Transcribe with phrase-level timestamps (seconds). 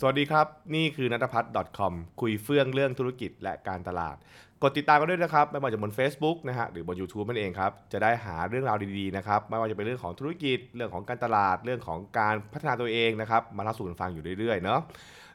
[0.00, 4.16] สวัสดีครับ นี่คือนัทพัฒน์ .com คุยเฟื่องเรื่องธุรกิจและการตลาด
[4.62, 14.80] กดติดตามกันด้วยนะครับ ไม่ว่าจะบน Facebook นะฮะหรือบน YouTube นั่นเองครับ จะได้หาเรื่องราวดีๆนะครับ ไม่ว่าจะเป็นเรื่องของธุรกิจ เรื่องของการตลาด เรื่องของการพัฒนาตัวเองนะครับ มาเล่าสู่กันฟังอยู่เรื่อยๆ เนาะ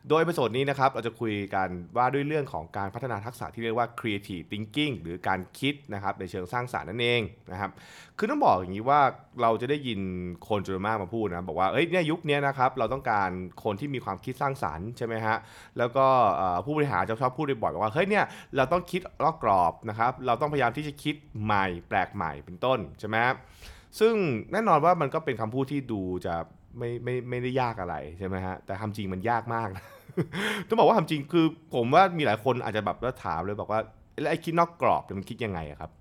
[0.10, 7.21] โดย episode นี้นะครับเราจะคุยกันว่าด้วยเรื่องของการพัฒนาทักษะที่เรียกว่า creative thinking หรือการคิดนะครับในเชิงสร้างสรรค์นั่นเอง
[7.52, 7.71] นะครับ
[8.18, 9.02] คือต้องบอกอย่างนี้ว่า
[9.42, 10.00] เราจะได้ยิน
[10.47, 13.30] คนจำนมากมาพูดนะบอกว่าเอ้ยเนี่ยยุคนี้นะครับเราต้องการ
[13.64, 15.38] คนที่มีความคิดสร้างสรรค์ใช่ไหมฮะ
[15.78, 16.06] แล้วก็
[16.66, 18.25] ผู้บริหารจะชอบพูดบ่อยๆบอกว่าเฮ้ยเนี่ย
[18.56, 23.18] เราต้องคิดรอบกรอบนะครับเราต้องพยายามที่จะคิดใหม่แปลกใหม่เป็นต้นใช่ไหม
[24.00, 24.14] ซึ่ง
[24.52, 26.36] แน่นอนว่ามันก็เป็นคำพูดที่ดูจะ
[26.78, 29.86] ไม่ไม่ไม่ได้ยากอะไรใช่ไหมฮะแต่ทำจริงมันยากมากนะ
[30.68, 33.80] ต้องบอกว่าทำจริงคือผมว่ามีหลายคนอาจจะแบบแล้วถามเลยบอกว่า
[34.22, 35.92] แล้วไอ้คิดนอกกรอบมันคิดยังไงครับ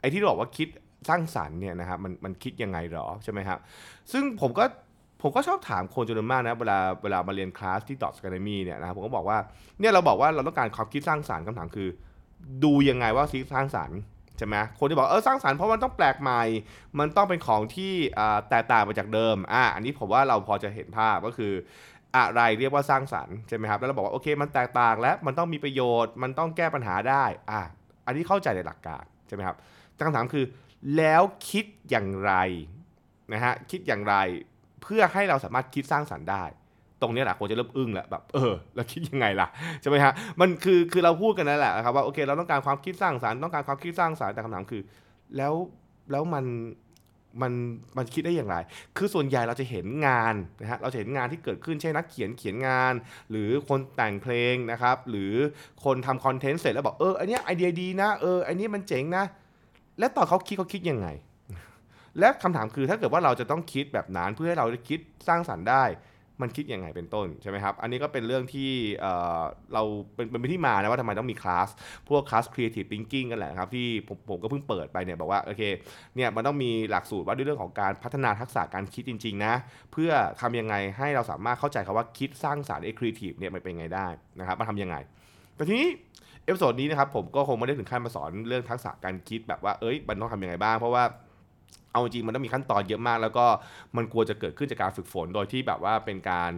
[0.00, 0.68] ไอ้ที่บอกว่าคิด
[1.08, 3.58] สร้างสรรค์เนี่ยนะครับมันมันคิดยังไงหรอใช่ไหมครับ
[4.12, 4.64] ซึ่งผมก็
[5.22, 9.38] ผมก็ชอบถามคนจำนวนมากนะเวลาเวลามาเรียนคลาสที่ Dot Academy เนี่ยนะครับผมก็บอกว่า
[9.80, 11.88] เนี่ยเราบอกว่าเราต้องการความคิดสร้างสรรค์คำถามคือ
[12.64, 13.98] ดูยังไงว่าคิดสร้างสรรค์
[14.38, 16.42] ใช่ไหมคนที่บอกเออสร้างสรรค์เพราะมันต้องแปลกใหม่
[16.98, 17.92] มันต้องเป็นของที่
[18.50, 21.52] แตกต่างไปจากเดิมอะอันนี้ผมว่าเราพอจะเห็นภาพก็คือ
[22.16, 27.62] อะไรเรียกว่าสร้างสรรค์ใช่ไหมครับแล้วเราบอกว่าโอเค มันแตกต่างและมันต้องมีประโยชน์ มันต้องแก้ปัญหาได้อะ
[28.06, 29.56] อันนี้เข้าใจในหลักการใช่ไหมครับ
[29.94, 30.44] แต่คำถามคือ
[30.96, 32.32] แล้วคิดอย่างไร
[33.32, 34.14] นะฮะคิดอย่างไร
[34.82, 36.44] เพื่อให้เราสามารถคิดสร้างสรรค์ได้
[37.02, 39.48] ตรงนี้แหละคนจะเริ่มอึ้งแล้วแบบเออแล้วคิดยังไงล่ะ
[39.80, 44.82] ใช่ไหมฮะมันคือคือเราพูดกันนั่นแหละครับว่าโอเคเราต้องการความคิดสร้างสรรค์ต้องการความคิดสร้างสรรค์แต่คำถามคือ
[45.36, 45.54] แล้ว
[46.10, 46.44] แล้วมัน
[47.42, 47.52] มัน
[47.96, 48.56] มันคิดได้อย่างไร
[48.96, 52.92] คือส่วนใหญ่เราจะเห็นงานนะฮะ เราจะเห็นงานที่เกิดขึ้นใช่นักเขียนเขียนงาน
[53.30, 55.32] หรือคนแต่งเพลงนะครับ หรือ
[55.84, 59.24] คนทำคอนเทนต์เสร็จแล้วบอกเอออันเนี้ยไอเดียดีนะ เอออันนี้มันเจ๋งนะ
[59.98, 61.08] แล้วตอนเขาคิดเขาคิดยังไง
[62.18, 65.84] และคำถามคือถ้าเกิดว่าเราจะต้องคิดแบบนั้นเพื่อให้เราได้คิดสร้างสรรค์ได้
[66.42, 69.82] มันคิดยังไงเป็นต้นใช่ไหมครับ อันนี้ก็เป็นเรื่องที่เเรา
[70.14, 71.68] เป็นเป็นที่มานะว่าทำไมต้องมีคลาส
[72.08, 75.62] พวกคลาส creative thinking กันแหละครับที่ผมผมก็เพิ่งเปิดไปเนี่ยบอกว่าโอเค
[76.16, 79.54] เนี่ยมันต้องมีหลักสูตรว่าด้วยเรื่องของการพัฒนาทักษะการคิดจริงๆนะ
[79.92, 80.10] เพื่อ
[80.40, 84.06] ทำยังไงให้เราสามารถเข้าใจคำว่าคิดสร้างสรรค์ไอ้ creative เนี่ยมันเป็นไงได้
[84.38, 84.96] นะครับมาทำยังไง
[85.56, 85.88] แต่ทีนี้
[86.44, 91.04] episode นี้นะครับผมก็คงไม่ได้ถึงขั้นมาสอนเรื่องทักษะการคิดแบบว่าเอ้ยมันต้องทำยังไงบ้างเพราะว่า
[91.92, 93.46] เอาจริงมันต้องมีขั้นตอนเยอะมาก แล้วก็
[93.96, 96.50] มันควรจะเกิดขึ้นจากการฝึกฝนโดยที่แบบว่าเป็นการ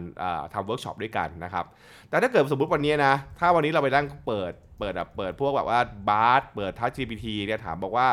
[0.53, 1.65] ทำเวิร์กช็อปด้วยกันนะครับ
[2.09, 5.79] แต่ถ้าเกิดสมมติวันนี้นะ ถ้าวันนี้เราไปนั่งเปิดเปิดแบบเปิดพวกแบบว่า
[6.09, 8.07] บาร์เปิดทัช GPT เนี่ยถามบอกว่า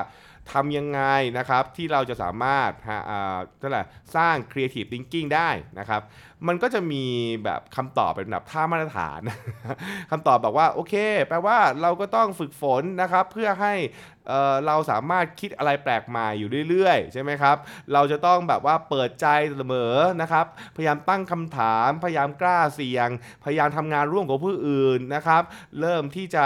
[0.53, 1.01] ทำยังไง
[1.39, 3.83] นะครับที่เราจะสามารถฮะอ่าเท่าไหร่
[4.17, 6.03] สร้าง creative thinking ได้นะครับ
[6.47, 7.05] มันก็จะมี
[7.45, 9.21] แบบคำตอบเป็นแบบท่ามาตรฐาน
[10.11, 10.95] คำตอบบอกว่าโอเค
[11.29, 13.75] แปลว่าเราก็ต้องฝึกฝนนะครับ เพื่อให้
[14.67, 17.57] เราสามารถคิดอะไรแปลกใหม่อยู่เรื่อยๆ ใช่ไหมครับ
[17.93, 20.47] เราจะต้องแบบว่าเปิดใจเสมอนะครับ
[20.77, 23.09] พยายามตั้งคำถาม พยายามกล้าเสี่ยง
[23.45, 25.43] พยายามทำงานร่วมกับผู้อื่นนะครับ
[25.81, 26.45] เริ่มที่จะ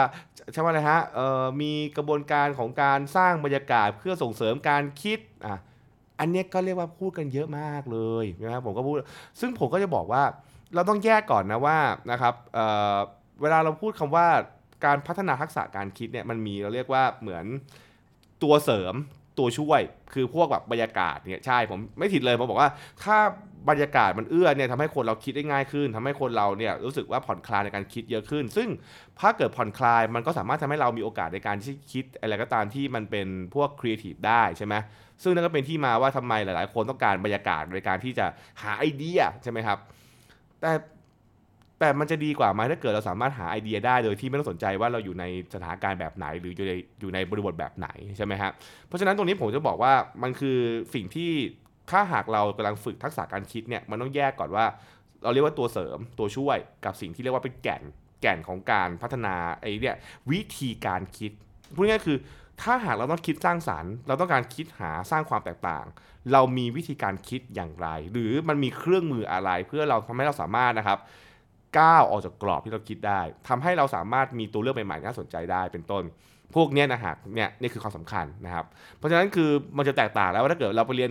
[0.53, 1.01] ใช่ไหมนะฮะ
[1.61, 5.59] มีกระบวนการของการสร้างบรรยากาศเพื่อส่งเสริมการคิดอะ
[6.23, 8.97] อันนี้ก็เรียกว่าพูดกันเยอะมากเลยนะครับผมก็พูด
[9.41, 10.23] ซึ่งผมก็จะบอกว่า
[10.75, 11.79] เราต้องแยกก่อนนะว่า
[12.11, 14.27] นะครับเเวลาเราพูดคำว่า
[14.85, 17.45] การพัฒนาทักษะการคิดเนี่ยมันมีเราเรียกว่าเหมือน
[18.43, 18.95] ตัวเสริม
[19.39, 19.81] ตัวช่วย
[20.15, 22.71] คือพวกแบบบรรยากาศเนี่ยใช่ผมไม่ผิดเลยผมบอกว่า
[23.03, 23.17] ถ้า
[23.71, 28.69] บรรยากาศมันเอื้อเนี่ยทำให้คนเราคิดได้ง่ายขึ้นทำให้คนเราเนี่ยรู้สึกว่าผ่อนคลายในการคิดเยอะขึ้น ซึ่ง
[29.21, 34.75] ถ้าเกิดผ่อนคลายมันก็สามารถทำให้เรามีโอกาสในการที่คิดอะไรก็ตามที่มันเป็นพวกครีเอทีฟได้ใช่ไหม
[35.23, 38.27] ซึ่งนั่นก็เป็นที่มาว่าทำไมหลาย ๆ คนต้องการบรรยากาศในการที่จะ
[38.63, 39.79] หาไอเดียใช่ไหมครับ
[40.61, 40.73] แต่
[41.81, 45.25] แต่มันจะดีกว่าไหมถ้าเกิดเราสามารถหาไอเดียได้โดยที่ไม่ต้องสนใจว่าเราอยู่ใน
[45.55, 48.53] สถานการณ์แบบไหน หรืออยู่ในอยู่ในบริบทแบบไหนใช่ไหมครับ
[48.87, 50.59] เพราะฉะนั้นตรงนี้ผมจะบอกว่ามันคือ
[50.95, 51.31] สิ่งที่
[51.91, 54.65] ถ้าหากเรากำลังฝึกทักษะการคิดเนี่ยมันต้องแยกก่อนว่า
[55.23, 57.83] เราเรียกว่าตัวเสริมตัวช่วยกับสิ่งที่เรียกว่าเป็นแก่น
[58.23, 59.97] แก่นของการพัฒนาไอเนี่ย
[60.31, 61.33] วิธีการคิด
[61.75, 62.19] พูดง่ายๆคือ
[62.61, 65.85] ถ้าหากเราต้องคิดสร้างสารรค์ เราต้องการคิดหาสร้างความแตกต่าง
[66.33, 70.99] เรามีวิธีการคิดอย่างไร หรือมันมีเครื่องมืออะไร เพื่อเราทำให้เราสามารถนะครับ
[71.79, 76.05] ก้าวออกจากกรอบที่เราคิดได้ทำให้เราสามารถมีตัวเลือกใหม่ๆน่าสนใจได้เป็นต้น
[76.55, 78.67] พวกนี้นะฮะเนี่ยนี่คือความสำคัญนะครับ
[78.97, 81.11] เพราะฉะนั้นคือมันจะแตกต่างแล้วว่าถ้าเกิดเราไปเรียน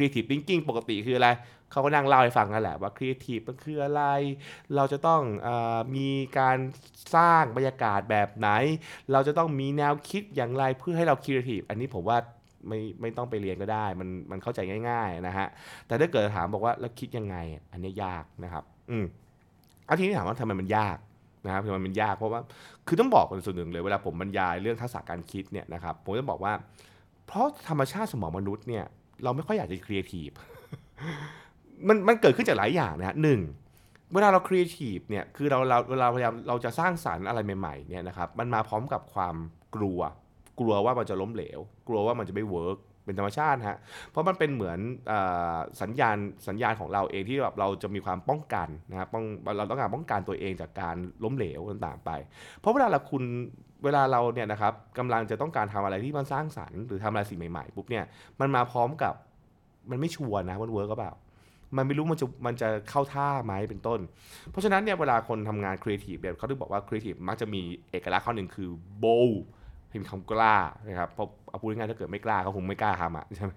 [0.00, 1.28] creative thinking ปกติคืออะไร
[1.70, 4.02] เขาก็นั่งเล่าให้ฟังนั่นแหละว่า creative มันคืออะไร
[4.76, 5.48] เราจะต้องอ
[5.96, 6.08] มี
[6.38, 6.56] การ
[7.14, 8.48] สร้างบรรยากาศแบบไหน
[9.12, 12.18] เราจะต้องมีแนวคิดอย่างไรเพื่อให้เราครีเอทีฟอันนี้ผมว่า
[12.68, 15.48] ไม่ไม่ต้องไปเรียนก็ได้ มันมันเข้าใจง่าย ๆนะฮะ
[15.86, 17.36] แต่ถ้าเกิดถามบอกว่าแล้วคิดยังไง
[17.72, 19.04] อันนี้ยากนะครับ อืม
[19.88, 20.96] อันทีนี้ถามว่าทำไมมันยาก
[21.44, 22.40] นะครับทำไมมันยากเพราะว่า
[22.86, 26.52] คือต้องบอกคนส่วนหนึ่งเลยเวลาผมบรรยายเรื่องทักษะการคิดเนี่ยนะครับผมจะบอกว่า
[27.26, 28.84] เพราะธรรมชาติสมองมนุษย์เนี่ย
[29.24, 30.30] เราไม่ค่อยอยากจะครีเอทีฟ
[31.88, 33.40] มันมันเกิดขึ้นจากหลายอย่างนะฮะหนึ่ง
[34.14, 39.36] เวลาเราครีเอทีฟเนี่ยคือเราเราเวลาพยายามเราจะสร้างสรรค์อะไรใหม่ๆเนี่ยนะครับมันมาพร้อมกับความ
[39.74, 40.00] กลัว
[40.60, 41.58] กลัวว่ามันจะล้มเหลว
[41.88, 43.78] กลัวว่ามันจะไม่ work เป็นธรรมชาติฮะ
[44.10, 44.78] เพราะมันเป็นเหมือน
[45.10, 45.12] อ
[45.54, 46.16] อสัญญาณ
[46.48, 49.24] สัญญาณของเราเองที่แบบเราจะมีความป้องกันนะครับป้อง
[49.56, 52.10] เราต้องการป้องกันตัวเองจากการล้มเหลวต่างๆไป
[52.58, 53.24] เพราะเวลาเราคุณ
[53.84, 58.04] เวลาเราเนี่ยนะครับกำลังจะต้องการทำอะไรที่มันสร้างสรรค์หรือทำอะไรสิ่งใหม่ๆปุ๊บเนี่ย
[58.40, 59.14] มันมาพร้อมกับ
[59.90, 61.12] มันไม่ชัวร์นะว่า work ก็เปล่า
[61.76, 64.00] มันไม่รู้มันจะมันจะเข้าท่าไหมเป็นต้น
[64.50, 67.60] เพราะฉะนั้นเนี่ยเวลาคนทำงานครีเอทีฟเนี่ยเขาถึงบอกว่าครีเอทีฟมักจะมี
[67.90, 68.68] เอกลักษณ์ข้อหนึ่งคือ
[69.04, 69.38] bold
[70.02, 70.56] มีคำกล้า
[70.86, 73.52] นะครับเพราะเอาพูดง่ายถ้าเกิดไม่กล้าเขาคงไม่กล้าทำอะใช่ไหม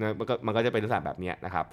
[0.00, 1.64] นะมันก็มันก็จะเป็นลักษณะแบบนี้นะครับ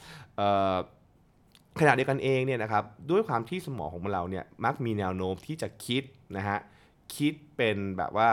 [1.79, 6.03] ขณะเดียวกันเองเนี่ยนะครับด้วยความที่สมองของเราเนี่ยมักมีแนวโน้มที่จะคิด
[6.37, 6.57] นะฮะ
[7.15, 8.29] คิดเป็นแบบว่า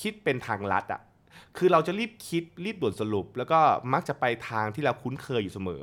[0.00, 1.02] คิดเป็นทางลัดอะ
[1.56, 3.58] คือเราจะรีบคิดรีบด่วนสรุป แล้วก็
[3.92, 5.82] มักจะไปทางที่เราคุ้นเคยอยู่เสมอ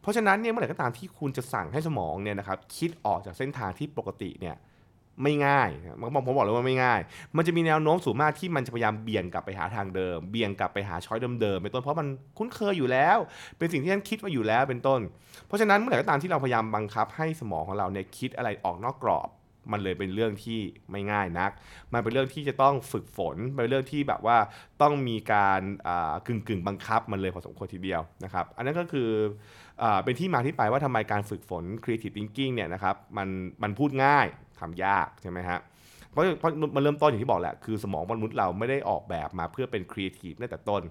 [0.00, 4.56] เพราะฉะนั้นเนี่ยเมื่อไหร่ก็ตามที่คุณจะสั่งให้สมองเนี่ยนะครับคิดออกจากเส้นทางที่ปกติเนี่ย
[5.22, 5.68] ไม่ง่าย
[6.00, 7.00] ผมผมบอกเลยว่าไม่ง่าย
[7.36, 12.06] มันจะมีแนวโน้มสูงมากที่มันจะพยายามเบี่ยงกลับไปหาทางเดิม เบี่ยงกลับไปหาช้อยเดิมๆเป็นต้นเพราะมัน
[12.38, 13.18] คุ้นเคยอยู่แล้ว
[13.58, 15.00] เป็นสิ่งที่ท่านคิดมาอยู่แล้วเป็นต้น
[15.46, 19.28] เพราะฉะนั้นเมื่อไหร่ก็ตามที่เราพยายามบังคับให้สมองของเราเนี่ยคิดอะไรออกนอกกรอบ
[19.72, 20.60] มันเลยเป็นเรื่องที่
[20.90, 21.50] ไม่ง่ายนัก
[21.92, 24.36] มันเป็นเรื่องที่จะต้องฝึกฝน เป็นเรื่องที่แบบว่า
[24.82, 25.60] ต้องมีการ
[26.26, 29.08] กึ่งกึ่งบังคับมันเลยพอสมควรทีเดียวนะครับ อันนั้นก็คือ
[29.82, 33.28] อเป็นที่มาที่ไปว่าทำไมการฝึกฝน creative thinking เนี่ยนะครับมัน
[33.62, 34.26] มันพูดง่าย
[34.60, 35.60] ทำยากใช่ไหมฮะ
[36.10, 40.82] เพราะเพราะมันเริ่มต้นอย่างที่บอกแหละคือสมองมนุษย์เราไม่ได้ออกแบบมาเพื่อเป็น creative ตั้งแต่ต้น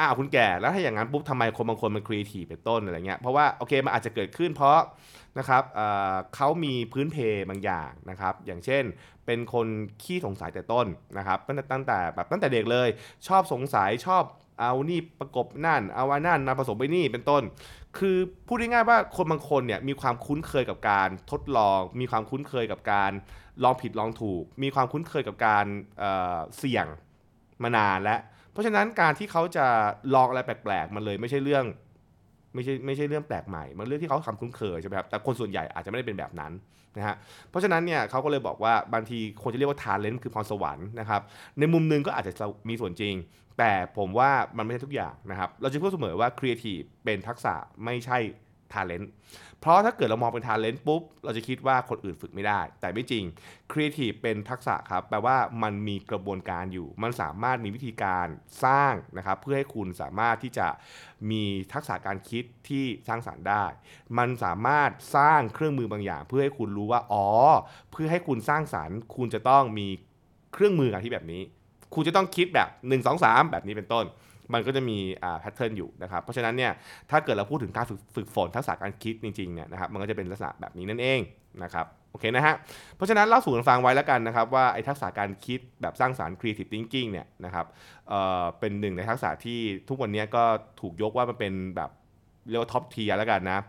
[0.00, 4.78] อ้าวคุณแก่แล้วถ้าอย่างนั้นปุ๊บทำไมคนบางคนมันครีเอทีฟเป็นต้นอะไรเงี้ยเพราะว่าโอเคมันอาจจะเกิดขึ้นเพราะ
[5.38, 7.16] นะครับเเขามีพื้นเพ
[7.50, 8.84] บางอย่างนะครับ อย่างเช่น
[9.26, 9.66] เป็นคน
[10.02, 10.86] ขี้สงสัยแต่ต้น
[11.18, 12.88] นะครับตั้งแต่ตั้งแต่แบบตั้งแต่เด็กเลย
[13.28, 14.22] ชอบสงสัยชอบ
[14.58, 17.42] เอานี่ประกบนั่น เอาอันนั่นมาผสมไปนี่เป็นต้น
[17.98, 18.16] คือ
[18.46, 23.10] พูดง่ายๆว่าคนบางคนเนี่ยมีความคุ้นเคยกับการทดลอง มีความคุ้นเคยกับการ
[23.64, 25.66] ลองผิดลองถูก มีความคุ้นเคยกับการ
[25.98, 26.86] เเสี่ยง
[27.62, 28.20] มานานแล้ว
[28.56, 29.66] เพราะฉะนั้นการที่เขาจะ
[30.14, 31.64] ลองอะไรแปลกๆ มันเลยไม่ใช่เรื่อง
[32.54, 36.52] ไม่ใช่ไม่ใช่เรื่องแปลกใหม่ มันเรื่องที่เขาทำคุ้นเคยใช่ไหมครับ แต่คนส่วนใหญ่อาจจะไม่ได้เป็นแบบนั้น
[36.96, 37.16] นะฮะ
[37.50, 41.20] เพราะฉะนั้นเนี่ยเขาก็เลยบอกว่าบางทีคนจะเรียกว่า talent คือพรสวรรค์นะครับ
[41.58, 42.32] ในมุมหนึ่งก็อาจจะ
[42.68, 43.14] มีส่วนจริง
[43.58, 47.54] แต่ผมว่ามันไม่ใช่ทุกอย่างนะครับ เราจะพูดเสมอว่าครีเอทีฟเป็นทักษะ
[47.84, 48.18] ไม่ใช่
[48.72, 49.10] talent
[49.60, 53.24] เพราะถ้าเกิดเรามองเป็น talent ปุ๊บ เราจะคิดว่าคนอื่นฝึกไม่ได้ แต่ไม่จริง
[53.72, 58.26] ครีเอทีฟเป็นทักษะครับ แปลว่ามันมีกระบวนการอยู่ มันสามารถมีวิธีการ
[58.64, 60.66] สร้างนะครับ เพื่อให้คุณสามารถที่จะ
[61.30, 61.42] มี
[61.72, 63.64] ทักษะการคิดที่สร้างสรรค์ได้
[64.18, 67.26] มันสามารถสร้างเครื่องมือบางอย่าง เพื่อให้คุณรู้ว่า อ๋อ
[67.92, 69.86] เพื่อให้คุณสร้างสรรค์ คุณจะต้องมี
[70.52, 71.42] เครื่องมือการคิดแบบนี้
[71.94, 74.04] คุณจะต้องคิดแบบ 1 2 3 แบบนี้เป็นต้น
[74.52, 74.98] มันก็จะมี
[75.40, 76.72] pattern อยู่นะครับ เพราะฉะนั้นเนี่ย
[77.10, 81.20] ถ้าเกิดเราพูดถึงการฝึกฝนทักษะการคิดจริงๆเนี่ยนะครับมันก็จะเป็นลักษณะแบบนี้นั่นเอง
[81.62, 82.54] นะครับโอเคนะฮะ
[82.96, 87.66] เพราะฉะนั้นเล่าสู่กันฟังไว้แล้วกันนะครับว่าไอ้ทักษะการคิดแบบสร้างสารรค์ creative thinking เนี่ยนะครับ
[88.08, 90.44] เป็นหนึ่งในทักษะที่ทุกวันนี้ก็
[90.80, 91.90] ถูกยกว่ามันเป็นแบบ
[92.50, 93.60] เรียกว่า top tier แล้วกันนะ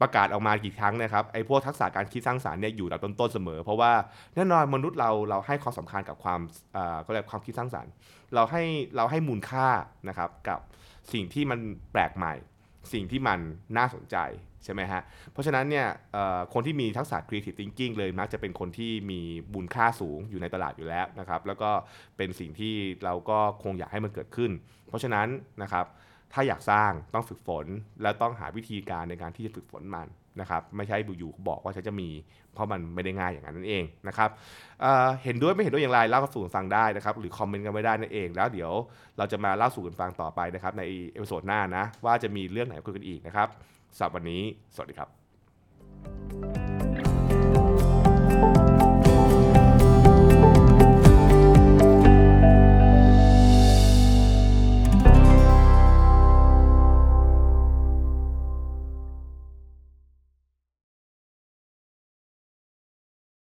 [0.00, 3.92] ประกาศออกมากี่ครั้งนะครับไอ้พวกทักษะการคิดสร้างสรรค์เนี่ยอยู่อันดับต้นๆเสมอ เพราะว่า
[4.34, 6.40] แน่นอนมนุษย์เราเราให้ความสำคัญกับความ
[6.74, 7.92] เอ่อก็เรียกความคิดสร้างสรรค์
[8.34, 8.62] เราให้
[8.96, 9.66] เราให้มูลค่า
[10.08, 10.60] นะครับกับ
[11.12, 11.58] สิ่งที่มัน
[11.92, 12.34] แปลกใหม่
[12.92, 13.38] สิ่งที่มัน
[13.76, 14.16] น่าสนใจ
[14.64, 15.02] ใช่ไหมฮะ
[15.32, 15.86] เพราะฉะนั้นเนี่ย
[16.54, 19.20] คนที่มีทักษะ creative thinking เลยมักจะเป็นคนที่มี
[19.54, 21.70] มูลค่าสูงอยู่ในตลาดอยู่แล้วนะครับ แล้วก็
[22.16, 22.74] เป็นสิ่งที่
[23.04, 24.50] เราก็คงอยากให้มันเกิดขึ้น
[24.88, 25.28] เพราะฉะนั้น
[25.62, 25.86] นะครับ
[26.32, 27.66] ถ้าอยากสร้างต้องฝึกฝน
[28.02, 30.06] และต้องหาวิธีการในการที่จะฝึกฝนมัน
[30.40, 32.08] นะครับไม่ใช่อยู่ๆบอกว่าฉันจะมี
[32.54, 34.30] เพราะมันไม่ได้ง่ายอย่างนั้นนั่นเองนะครับ
[34.80, 38.72] เเห็นด้วยไม่เห็นด้วยอย่างไรเล่าสู่กันฟังได้นะครับหรือคอมเมนต์กันไว้ได้นั่นเอง แล้วเดี๋ยว
[39.18, 40.82] เราจะมาเล่าสู่กันฟังต่อไปนะครับใน
[41.12, 43.48] เอพิโซดหน้านะว่าจะมีเรื่องไหนคุยกันอีกนะครับ
[43.96, 44.42] สำหรับวันนี้
[44.74, 46.57] สวัสดีครับ